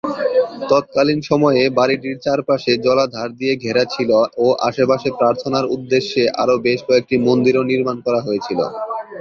[0.69, 7.15] তৎকালীন সময়ে বাড়িটির চারপাশে জলাধার দিয়ে ঘেরা ছিলো ও আশেপাশে প্রার্থনার উদ্দেশ্যে আরও বেশ কয়েকটি
[7.27, 8.65] মন্দিরও নির্মাণ করা হয়েছিলো।